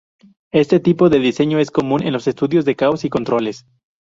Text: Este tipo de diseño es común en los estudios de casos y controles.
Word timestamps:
Este 0.51 0.79
tipo 0.79 1.09
de 1.09 1.19
diseño 1.19 1.59
es 1.59 1.69
común 1.69 2.01
en 2.01 2.11
los 2.11 2.25
estudios 2.25 2.65
de 2.65 2.75
casos 2.75 3.05
y 3.05 3.11
controles. 3.11 3.65